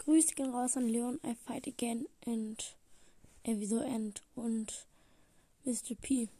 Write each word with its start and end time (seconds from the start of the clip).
Grüße 0.00 0.34
gehen 0.34 0.54
raus 0.54 0.78
an 0.78 0.88
Leon, 0.88 1.20
I 1.22 1.36
Fight 1.46 1.68
Again 1.68 2.08
und 2.24 2.74
äh, 3.42 3.54
wieso 3.58 3.80
End 3.80 4.22
und 4.34 4.86
Mr. 5.64 5.94
P. 6.00 6.30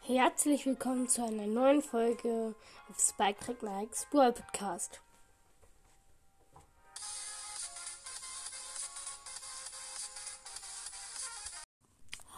Herzlich 0.00 0.66
willkommen 0.66 1.08
zu 1.08 1.24
einer 1.24 1.46
neuen 1.46 1.82
Folge 1.82 2.56
auf 2.90 2.98
Spike 2.98 3.38
Track 3.44 3.62
Nikes 3.62 4.06
Brawl 4.10 4.32
Podcast. 4.32 5.00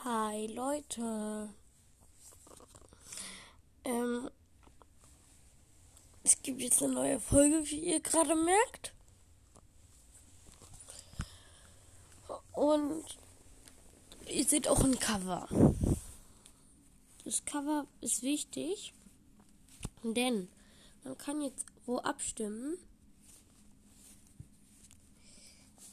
Hi 0.05 0.49
Leute. 0.49 1.49
Ähm, 3.85 4.31
es 6.27 6.43
gibt 6.43 6.61
jetzt 6.61 6.83
eine 6.83 6.93
neue 6.93 7.21
Folge, 7.21 7.63
wie 7.71 7.79
ihr 7.79 8.01
gerade 8.01 8.35
merkt. 8.35 8.93
Und 12.53 13.05
ihr 14.29 14.45
seht 14.45 14.67
auch 14.67 14.83
ein 14.83 14.99
Cover. 14.99 15.49
Das 17.25 17.45
Cover 17.45 17.87
ist 18.01 18.23
wichtig, 18.23 18.93
denn 20.03 20.49
man 21.05 21.17
kann 21.17 21.43
jetzt 21.43 21.65
wo 21.85 21.99
abstimmen. 21.99 22.77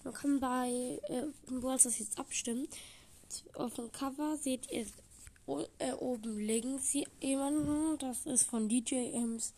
Man 0.04 0.16
kann 0.16 0.40
bei 0.40 1.00
äh, 1.10 1.28
das 1.62 2.00
jetzt 2.00 2.18
abstimmen. 2.18 2.68
Auf 3.54 3.76
dem 3.76 3.92
Cover 3.92 4.36
seht 4.38 4.72
ihr 4.72 4.88
äh, 5.78 5.92
oben 5.94 6.40
links 6.40 6.98
jemanden. 7.22 8.00
Das 8.00 8.26
ist 8.26 8.46
von 8.46 8.68
DJ 8.68 9.14
Ems 9.14 9.54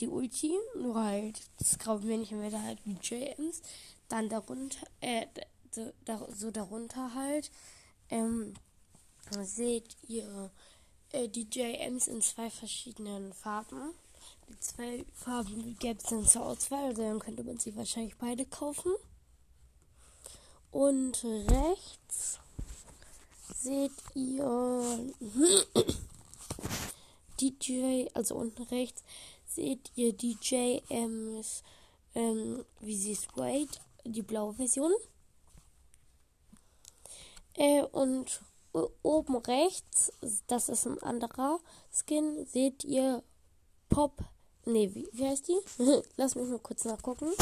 die 0.00 0.08
Ulti. 0.08 0.54
Nur 0.76 1.02
halt 1.02 1.40
das 1.58 1.78
graue 1.78 2.00
Männchen 2.00 2.40
wäre 2.40 2.62
halt 2.62 2.78
DJ 2.84 3.32
Ems. 3.36 3.62
Dann 4.08 4.28
darunter, 4.28 4.86
äh, 5.00 5.26
so, 5.70 5.92
da, 6.04 6.26
so 6.34 6.50
darunter 6.50 7.14
halt, 7.14 7.50
ähm, 8.10 8.54
seht 9.42 9.96
ihr 10.08 10.50
äh, 11.12 11.28
die 11.28 11.46
JMs 11.50 12.08
in 12.08 12.22
zwei 12.22 12.50
verschiedenen 12.50 13.32
Farben. 13.32 13.94
Die 14.48 14.58
zwei 14.60 15.04
Farben, 15.14 15.62
die 15.62 15.74
gelb 15.74 16.00
sind 16.00 16.28
zur 16.28 16.46
Auswahl, 16.46 16.86
also 16.86 17.02
dann 17.02 17.18
könnte 17.18 17.44
man 17.44 17.58
sie 17.58 17.76
wahrscheinlich 17.76 18.16
beide 18.16 18.46
kaufen. 18.46 18.92
Und 20.70 21.24
rechts 21.24 22.38
seht 23.54 23.92
ihr 24.14 25.14
DJ, 27.40 28.06
also 28.14 28.36
unten 28.36 28.62
rechts 28.64 29.02
seht 29.58 29.90
ihr 29.96 30.12
DJMs, 30.12 31.64
ähm, 32.14 32.64
wie 32.78 32.96
sie 32.96 33.16
sprayt, 33.16 33.80
die 34.04 34.22
blaue 34.22 34.54
Version. 34.54 34.92
Äh, 37.54 37.82
und 37.82 38.40
oben 39.02 39.36
rechts, 39.38 40.12
das 40.46 40.68
ist 40.68 40.86
ein 40.86 41.02
anderer 41.02 41.58
Skin, 41.92 42.46
seht 42.46 42.84
ihr 42.84 43.24
Pop. 43.88 44.22
Ne, 44.64 44.94
wie, 44.94 45.08
wie 45.12 45.26
heißt 45.26 45.48
die? 45.48 45.58
Lass 46.16 46.36
mich 46.36 46.48
mal 46.48 46.60
kurz 46.60 46.84
nachgucken. 46.84 47.32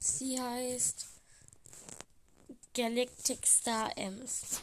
Sie 0.00 0.40
heißt 0.40 1.15
Galactic 2.76 3.46
Star 3.46 3.90
Ems. 3.96 4.62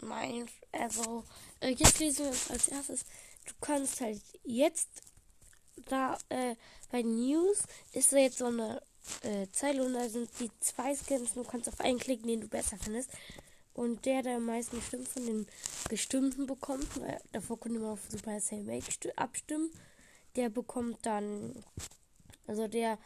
Mein, 0.00 0.48
also, 0.72 1.24
äh, 1.60 1.70
jetzt 1.70 1.98
lesen 1.98 2.24
wir 2.24 2.30
uns 2.30 2.50
als 2.50 2.68
erstes 2.68 3.04
du 3.46 3.52
kannst 3.60 4.00
halt 4.00 4.20
jetzt 4.42 4.88
da 5.86 6.18
äh, 6.28 6.54
bei 6.90 7.02
News 7.02 7.64
ist 7.92 8.12
da 8.12 8.18
jetzt 8.18 8.38
so 8.38 8.46
eine 8.46 8.80
äh, 9.22 9.46
Zeile 9.52 9.84
und 9.84 9.94
da 9.94 10.08
sind 10.08 10.30
die 10.40 10.50
zwei 10.60 10.94
Skins. 10.94 11.34
Du 11.34 11.42
kannst 11.42 11.68
auf 11.68 11.80
einen 11.80 11.98
klicken, 11.98 12.28
den 12.28 12.40
du 12.40 12.48
besser 12.48 12.76
findest. 12.78 13.10
Und 13.74 14.06
der, 14.06 14.22
der 14.22 14.36
am 14.36 14.46
meisten 14.46 14.80
Stimmen 14.80 15.06
von 15.06 15.26
den 15.26 15.46
Gestimmten 15.88 16.46
bekommt, 16.46 16.88
weil 17.00 17.20
davor 17.32 17.58
konnte 17.58 17.80
man 17.80 17.90
auf 17.90 18.00
Super 18.08 18.40
Sale 18.40 18.62
Make 18.62 18.86
abstimmen, 19.16 19.70
der 20.36 20.48
bekommt 20.48 21.04
dann, 21.04 21.64
also 22.46 22.68
der 22.68 22.98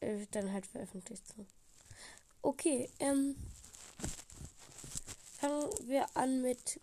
äh, 0.00 0.26
dann 0.30 0.52
halt 0.52 0.66
veröffentlicht 0.66 1.22
so. 1.28 1.44
Okay, 2.42 2.88
ähm, 3.00 3.36
fangen 5.38 5.68
wir 5.86 6.06
an 6.14 6.40
mit 6.40 6.80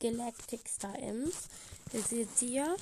Galactic 0.00 0.68
Star 0.68 0.98
M's. 0.98 1.48
Ihr 1.92 2.02
seht 2.02 2.36
sie 2.36 2.54
ja. 2.54 2.74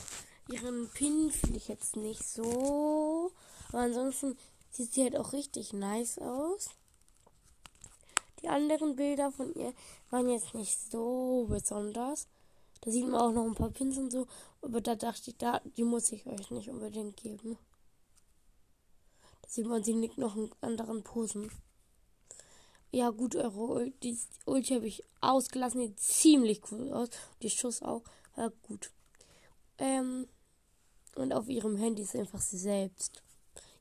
Ihren 0.49 0.89
Pin 0.89 1.31
finde 1.31 1.59
ich 1.59 1.69
jetzt 1.69 1.97
nicht 1.97 2.25
so. 2.25 3.33
Aber 3.69 3.81
ansonsten 3.81 4.39
sieht 4.71 4.95
sie 4.95 5.03
halt 5.03 5.17
auch 5.17 5.35
richtig 5.35 5.75
nice 5.75 6.19
aus. 6.19 6.71
Die 8.41 8.49
anderen 8.49 8.97
Bilder 8.97 9.31
von 9.31 9.53
ihr 9.55 9.75
waren 10.09 10.31
jetzt 10.31 10.55
nicht 10.55 10.79
so 10.91 11.47
besonders. 11.51 12.29
Da 12.81 12.91
sieht 12.91 13.07
man 13.07 13.21
auch 13.21 13.33
noch 13.33 13.45
ein 13.45 13.55
paar 13.55 13.71
Pins 13.71 13.99
und 13.99 14.11
so. 14.11 14.27
Aber 14.63 14.81
da 14.81 14.95
dachte 14.95 15.31
ich, 15.31 15.37
da, 15.37 15.61
die 15.77 15.85
muss 15.85 16.13
ich 16.13 16.27
euch 16.27 16.51
nicht 16.51 16.71
unbedingt 16.71 17.19
geben. 17.19 17.59
Da 19.43 19.49
sieht 19.51 19.67
man, 19.67 19.85
sie 19.85 19.93
nickt 19.93 20.17
noch 20.17 20.35
in 20.35 20.51
anderen 20.63 21.03
Posen. 21.03 21.51
Ja, 22.93 23.11
gut, 23.11 23.37
eure 23.37 23.61
Ulti, 23.61 24.19
Ulti 24.47 24.75
habe 24.75 24.89
ich 24.89 25.05
ausgelassen. 25.21 25.81
Sieht 25.81 26.01
ziemlich 26.01 26.61
cool 26.71 26.93
aus. 26.93 27.09
Die 27.43 27.51
Schuss 27.51 27.83
auch. 27.83 28.03
Ja, 28.37 28.51
gut. 28.67 28.91
Ähm, 29.79 30.27
und 31.15 31.33
auf 31.33 31.49
ihrem 31.49 31.77
Handy 31.77 32.03
ist 32.03 32.17
einfach 32.17 32.41
sie 32.41 32.59
selbst. 32.59 33.23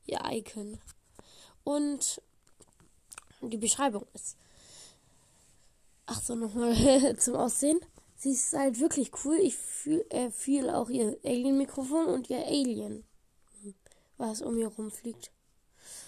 Ihr 0.06 0.20
Icon. 0.30 0.78
Und 1.64 2.22
die 3.42 3.56
Beschreibung 3.56 4.06
ist. 4.14 4.36
Ach 6.06 6.22
so, 6.22 6.34
nochmal 6.34 7.16
zum 7.18 7.34
Aussehen. 7.34 7.80
Sie 8.16 8.30
ist 8.32 8.52
halt 8.52 8.78
wirklich 8.80 9.10
cool. 9.24 9.38
Ich 9.40 9.56
fühle 9.56 10.04
äh, 10.10 10.30
fühl 10.30 10.70
auch 10.70 10.90
ihr 10.90 11.18
Alien-Mikrofon 11.24 12.06
und 12.06 12.28
ihr 12.28 12.46
Alien, 12.46 13.04
was 14.18 14.42
um 14.42 14.58
ihr 14.58 14.68
rumfliegt. 14.68 15.30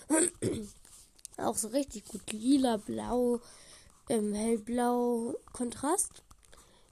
Auch 1.37 1.56
so 1.56 1.69
richtig 1.69 2.04
gut. 2.06 2.32
Lila, 2.32 2.76
blau, 2.76 3.41
ähm, 4.09 4.34
hellblau, 4.34 5.34
Kontrast. 5.53 6.22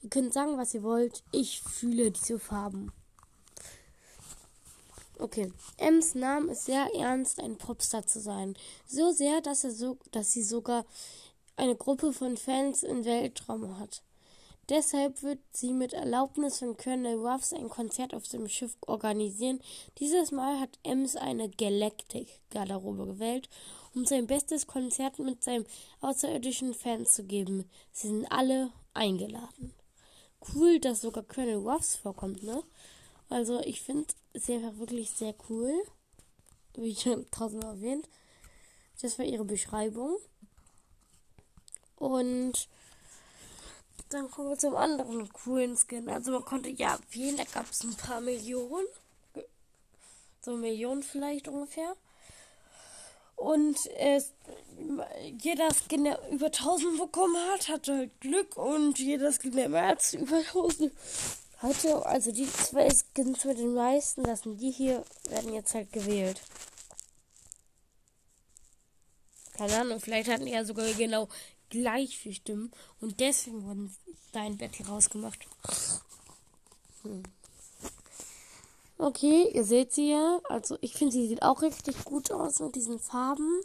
Ihr 0.03 0.11
könnt 0.11 0.33
sagen, 0.33 0.57
was 0.57 0.75
ihr 0.75 0.83
wollt. 0.83 1.23
Ich 1.31 1.61
fühle 1.63 2.11
diese 2.11 2.39
Farben. 2.39 2.93
Okay. 5.19 5.53
Ems 5.77 6.15
Name 6.15 6.53
ist 6.53 6.65
sehr 6.65 6.89
ernst, 6.95 7.41
ein 7.41 7.59
Popstar 7.59 8.07
zu 8.07 8.21
sein. 8.21 8.57
So 8.87 9.13
sehr, 9.13 9.43
dass 9.43 9.65
er 9.65 9.71
so, 9.71 9.99
dass 10.13 10.33
sie 10.33 10.43
sogar 10.43 10.87
eine 11.57 11.77
Gruppe 11.77 12.15
von 12.15 12.39
Fans 12.39 12.83
im 12.83 13.05
Weltraum 13.05 13.79
hat. 13.79 14.03
Deshalb 14.71 15.23
wird 15.23 15.41
sie 15.51 15.73
mit 15.73 15.93
Erlaubnis 15.93 16.61
von 16.61 16.77
Colonel 16.77 17.17
Ruffs 17.17 17.53
ein 17.53 17.69
Konzert 17.69 18.15
auf 18.15 18.27
dem 18.29 18.49
Schiff 18.49 18.77
organisieren. 18.87 19.61
Dieses 19.99 20.31
Mal 20.31 20.61
hat 20.61 20.79
Ems 20.85 21.17
eine 21.17 21.51
Galactic-Garderobe 21.51 23.07
gewählt 23.07 23.49
um 23.95 24.05
sein 24.05 24.27
bestes 24.27 24.67
Konzert 24.67 25.19
mit 25.19 25.43
seinen 25.43 25.67
außerirdischen 26.01 26.75
Fans 26.75 27.13
zu 27.13 27.25
geben. 27.25 27.69
Sie 27.93 28.09
sind 28.09 28.31
alle 28.31 28.73
eingeladen. 28.95 29.75
Cool, 30.55 30.81
dass 30.81 31.03
sogar 31.03 31.25
Colonel 31.25 31.57
Ruffs 31.57 31.97
vorkommt, 31.97 32.43
ne? 32.43 32.63
Also 33.29 33.61
ich 33.61 33.83
finde 33.83 34.07
es 34.33 34.49
einfach 34.49 34.79
wirklich 34.79 35.11
sehr 35.11 35.35
cool. 35.49 35.73
Wie 36.77 36.95
schon 36.95 37.31
tausendmal 37.31 37.77
erwähnt. 37.77 38.09
Das 39.03 39.19
war 39.19 39.27
ihre 39.27 39.45
Beschreibung. 39.45 40.17
Und 41.97 42.69
dann 44.11 44.31
kommen 44.31 44.51
wir 44.51 44.59
zum 44.59 44.77
anderen 44.77 45.33
coolen 45.33 45.77
Skin. 45.77 46.09
Also 46.09 46.33
man 46.33 46.45
konnte 46.45 46.69
ja 46.69 46.99
wählen, 47.13 47.37
da 47.37 47.45
gab 47.45 47.71
es 47.71 47.83
ein 47.85 47.95
paar 47.95 48.21
Millionen. 48.21 48.87
So 50.43 50.57
Millionen 50.57 51.03
vielleicht 51.03 51.49
ungefähr. 51.49 51.97
Und 53.37 53.79
es, 53.97 54.33
jeder 55.39 55.69
Skin, 55.73 56.05
der 56.05 56.21
über 56.31 56.47
1000 56.47 56.99
bekommen 56.99 57.37
hat, 57.53 57.69
hatte 57.69 57.97
halt 57.97 58.21
Glück. 58.21 58.57
Und 58.57 58.99
jeder 58.99 59.33
Skin, 59.33 59.53
der 59.53 59.69
mehr 59.69 59.85
als 59.85 60.13
über 60.13 60.39
1000 60.39 60.93
hatte, 61.59 62.05
also 62.05 62.33
die 62.33 62.51
zwei 62.51 62.89
Skins 62.91 63.45
mit 63.45 63.59
den 63.59 63.75
meisten, 63.75 64.25
das 64.25 64.43
sind 64.43 64.61
die 64.61 64.71
hier, 64.71 65.05
werden 65.29 65.55
jetzt 65.55 65.75
halt 65.75 65.93
gewählt. 65.93 66.41
Keine 69.57 69.79
Ahnung, 69.79 70.01
vielleicht 70.01 70.31
hatten 70.31 70.47
die 70.47 70.53
ja 70.53 70.65
sogar 70.65 70.87
genau 70.95 71.29
gleich 71.71 72.19
viel 72.19 72.35
Stimmen. 72.35 72.71
Und 73.01 73.21
deswegen 73.21 73.65
wurden 73.65 73.95
da 74.33 74.41
ein 74.41 74.59
Battle 74.59 74.87
rausgemacht. 74.87 75.47
Hm. 77.03 77.23
Okay, 78.99 79.51
ihr 79.55 79.65
seht 79.65 79.93
sie 79.93 80.11
ja. 80.11 80.41
Also 80.49 80.77
ich 80.83 80.93
finde, 80.93 81.15
sie 81.15 81.29
sieht 81.29 81.43
auch 81.43 81.63
richtig 81.63 82.05
gut 82.05 82.31
aus 82.31 82.61
mit 82.61 82.75
diesen 82.75 82.99
Farben. 82.99 83.63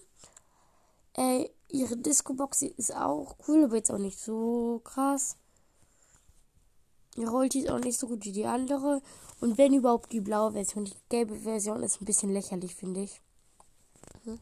Äh, 1.14 1.50
Ihre 1.70 1.98
Disco-Box 1.98 2.62
ist 2.62 2.96
auch 2.96 3.36
cool, 3.48 3.66
aber 3.66 3.76
jetzt 3.76 3.92
auch 3.92 3.98
nicht 3.98 4.20
so 4.20 4.82
krass. 4.84 5.36
Ihre 7.16 7.32
Ulti 7.32 7.62
ist 7.62 7.70
auch 7.70 7.80
nicht 7.80 8.00
so 8.00 8.08
gut 8.08 8.24
wie 8.26 8.32
die 8.32 8.46
andere. 8.46 9.02
Und 9.40 9.58
wenn 9.58 9.74
überhaupt 9.74 10.12
die 10.12 10.22
blaue 10.22 10.54
Version. 10.54 10.86
Die 10.86 10.94
gelbe 11.10 11.36
Version 11.36 11.84
ist 11.84 12.02
ein 12.02 12.06
bisschen 12.06 12.32
lächerlich, 12.32 12.76
finde 12.76 13.02
ich. 13.02 13.22
Hm. 14.24 14.40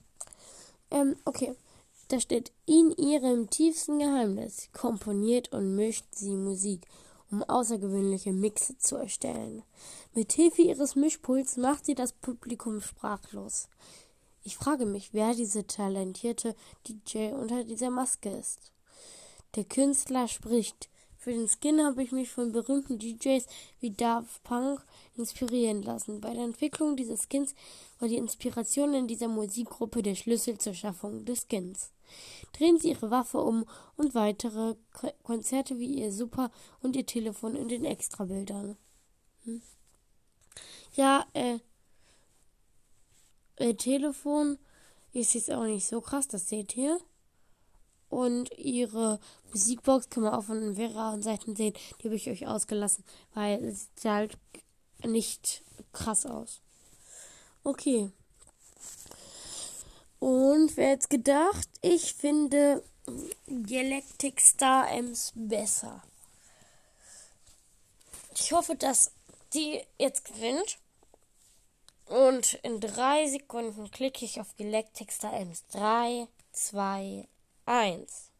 Ähm, 0.91 1.15
okay. 1.25 1.55
Da 2.09 2.19
steht, 2.19 2.51
in 2.65 2.91
ihrem 2.91 3.49
tiefsten 3.49 3.99
Geheimnis 3.99 4.69
komponiert 4.73 5.51
und 5.53 5.75
mischt 5.75 6.05
sie 6.11 6.35
Musik, 6.35 6.85
um 7.31 7.43
außergewöhnliche 7.43 8.33
Mixe 8.33 8.77
zu 8.77 8.97
erstellen. 8.97 9.63
Mit 10.13 10.33
Hilfe 10.33 10.61
ihres 10.61 10.95
Mischpuls 10.95 11.57
macht 11.57 11.85
sie 11.85 11.95
das 11.95 12.13
Publikum 12.13 12.81
sprachlos. 12.81 13.67
Ich 14.43 14.57
frage 14.57 14.85
mich, 14.85 15.13
wer 15.13 15.33
diese 15.33 15.65
talentierte 15.65 16.55
DJ 16.87 17.31
unter 17.31 17.63
dieser 17.63 17.89
Maske 17.89 18.29
ist. 18.29 18.71
Der 19.55 19.63
Künstler 19.63 20.27
spricht. 20.27 20.89
Für 21.23 21.31
den 21.31 21.47
Skin 21.47 21.81
habe 21.81 22.03
ich 22.03 22.11
mich 22.11 22.29
von 22.29 22.51
berühmten 22.51 22.99
DJs 22.99 23.45
wie 23.79 23.91
Daft 23.91 24.43
Punk 24.43 24.85
inspirieren 25.15 25.81
lassen. 25.81 26.19
Bei 26.19 26.33
der 26.33 26.43
Entwicklung 26.43 26.97
dieses 26.97 27.29
Skins 27.29 27.55
war 27.99 28.09
die 28.09 28.17
Inspiration 28.17 28.93
in 28.93 29.07
dieser 29.07 29.29
Musikgruppe 29.29 30.03
der 30.03 30.15
Schlüssel 30.15 30.57
zur 30.57 30.73
Schaffung 30.73 31.23
des 31.23 31.47
Skins. 31.49 31.93
Drehen 32.51 32.77
Sie 32.77 32.89
Ihre 32.89 33.09
Waffe 33.09 33.37
um 33.37 33.63
und 33.95 34.15
weitere 34.15 34.75
Konzerte 35.23 35.79
wie 35.79 36.01
Ihr 36.01 36.11
Super 36.11 36.51
und 36.81 36.97
Ihr 36.97 37.05
Telefon 37.05 37.55
in 37.55 37.69
den 37.69 37.85
Extrabildern. 37.85 38.75
Hm? 39.45 39.61
Ja, 40.93 41.25
äh, 41.31 41.59
Ihr 43.61 43.77
Telefon 43.77 44.57
ist 45.13 45.35
jetzt 45.35 45.51
auch 45.51 45.63
nicht 45.63 45.87
so 45.87 46.01
krass, 46.01 46.27
das 46.27 46.49
seht 46.49 46.75
ihr. 46.75 46.99
Und 48.13 48.55
ihre 48.59 49.19
Musikbox 49.51 50.07
kann 50.11 50.21
man 50.21 50.35
auch 50.35 50.43
von 50.43 50.75
Vera 50.75 51.13
und 51.13 51.23
Seiten 51.23 51.55
sehen. 51.55 51.73
Die 51.99 52.05
habe 52.05 52.15
ich 52.15 52.29
euch 52.29 52.45
ausgelassen, 52.45 53.03
weil 53.33 53.63
es 53.63 53.87
sieht 53.95 54.11
halt 54.11 54.37
nicht 55.03 55.63
krass 55.93 56.27
aus. 56.27 56.61
Okay. 57.63 58.11
Und 60.19 60.77
wer 60.77 60.89
jetzt 60.89 61.09
gedacht, 61.09 61.67
ich 61.81 62.13
finde 62.13 62.83
Galactic 63.47 64.41
Star 64.41 64.91
Ems 64.91 65.33
besser. 65.33 66.03
Ich 68.35 68.51
hoffe, 68.51 68.75
dass 68.75 69.11
die 69.55 69.81
jetzt 69.97 70.25
gewinnt. 70.25 70.77
Und 72.05 72.53
in 72.61 72.79
drei 72.79 73.27
Sekunden 73.27 73.89
klicke 73.89 74.23
ich 74.23 74.39
auf 74.39 74.55
Galactic 74.57 75.11
Star 75.11 75.33
Ems. 75.33 75.63
3, 75.71 76.27
2, 76.51 77.27
1. 77.65 78.31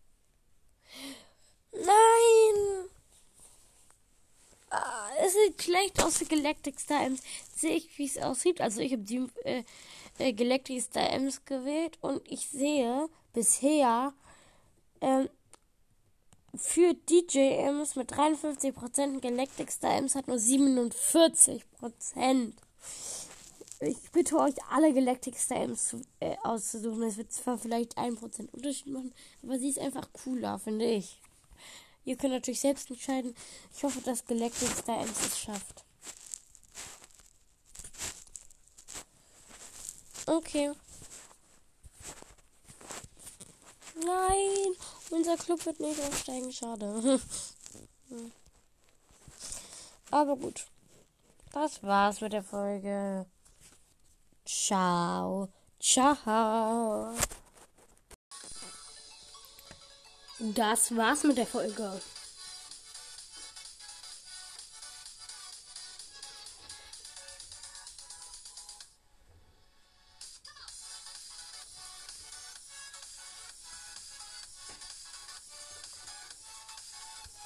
Nein! 1.72 2.90
Ah, 4.70 5.10
es 5.24 5.34
sieht 5.34 5.62
schlecht 5.62 6.04
aus 6.04 6.18
für 6.18 6.26
Galactic 6.26 6.80
Star 6.80 7.06
Ems. 7.06 7.22
Sehe 7.56 7.76
ich, 7.76 7.98
wie 7.98 8.06
es 8.06 8.18
aussieht. 8.18 8.60
Also 8.60 8.82
ich 8.82 8.92
habe 8.92 9.04
die 9.04 9.28
äh, 9.44 9.64
äh, 10.18 10.34
Galactic 10.34 10.82
Star 10.82 11.12
Ems 11.12 11.46
gewählt 11.46 11.98
und 12.02 12.22
ich 12.30 12.48
sehe 12.48 13.08
bisher 13.34 14.14
ähm, 15.02 15.30
für 16.56 16.94
DJ 16.94 17.66
Ems 17.68 17.96
mit 17.96 18.12
53% 18.12 19.22
Galactic 19.22 19.72
Star 19.72 19.96
Ems 19.96 20.16
hat 20.16 20.28
nur 20.28 20.38
47% 20.38 22.54
ich 23.88 24.12
bitte 24.12 24.38
euch, 24.38 24.56
alle 24.70 24.94
Galactic 24.94 25.38
Stamps 25.38 25.96
äh, 26.20 26.36
auszusuchen. 26.44 27.04
Es 27.04 27.18
wird 27.18 27.32
zwar 27.32 27.58
vielleicht 27.58 27.98
1% 27.98 28.50
Unterschied 28.52 28.88
machen, 28.88 29.14
aber 29.42 29.58
sie 29.58 29.70
ist 29.70 29.80
einfach 29.80 30.12
cooler, 30.14 30.60
finde 30.60 30.86
ich. 30.86 31.20
Ihr 32.06 32.18
könnt 32.18 32.34
natürlich 32.34 32.60
selbst 32.60 32.90
entscheiden. 32.90 33.34
Ich 33.76 33.84
hoffe, 33.84 34.02
dass 34.02 34.26
Galactic 34.26 34.70
Stamps 34.70 35.26
es 35.26 35.40
schafft. 35.40 35.84
Okay. 40.26 40.72
Nein, 44.06 44.76
unser 45.12 45.38
Club 45.38 45.66
wird 45.66 45.80
nicht 45.80 46.00
aufsteigen, 46.02 46.52
schade. 46.52 47.20
Aber 50.12 50.36
gut. 50.36 50.66
Das 51.52 51.84
war's 51.84 52.22
mit 52.22 52.34
der 52.34 52.44
Folge. 52.44 53.26
Ciao. 54.54 55.50
Ciao. 55.80 57.16
Das 60.40 60.96
war's 60.96 61.24
mit 61.24 61.38
der 61.38 61.48
Folge. 61.48 62.00